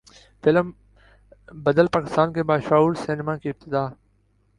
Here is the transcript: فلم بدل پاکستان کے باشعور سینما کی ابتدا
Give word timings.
فلم 0.43 0.71
بدل 1.65 1.87
پاکستان 1.93 2.33
کے 2.33 2.43
باشعور 2.51 2.93
سینما 3.05 3.37
کی 3.37 3.49
ابتدا 3.49 3.87